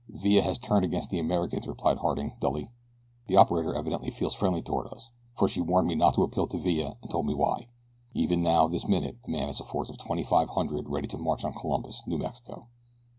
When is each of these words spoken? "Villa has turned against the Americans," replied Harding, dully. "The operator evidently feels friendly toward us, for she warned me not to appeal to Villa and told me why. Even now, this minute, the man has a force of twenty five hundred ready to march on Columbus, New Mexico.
"Villa 0.09 0.41
has 0.41 0.57
turned 0.57 0.83
against 0.83 1.11
the 1.11 1.19
Americans," 1.19 1.67
replied 1.67 1.99
Harding, 1.99 2.33
dully. 2.39 2.71
"The 3.27 3.35
operator 3.37 3.75
evidently 3.75 4.09
feels 4.09 4.33
friendly 4.33 4.63
toward 4.63 4.87
us, 4.87 5.11
for 5.35 5.47
she 5.47 5.61
warned 5.61 5.87
me 5.87 5.93
not 5.93 6.15
to 6.15 6.23
appeal 6.23 6.47
to 6.47 6.57
Villa 6.57 6.97
and 7.03 7.11
told 7.11 7.27
me 7.27 7.35
why. 7.35 7.67
Even 8.15 8.41
now, 8.41 8.67
this 8.67 8.87
minute, 8.87 9.17
the 9.23 9.31
man 9.31 9.45
has 9.45 9.59
a 9.59 9.63
force 9.63 9.91
of 9.91 9.99
twenty 9.99 10.23
five 10.23 10.49
hundred 10.49 10.89
ready 10.89 11.07
to 11.07 11.19
march 11.19 11.45
on 11.45 11.53
Columbus, 11.53 12.01
New 12.07 12.17
Mexico. 12.17 12.65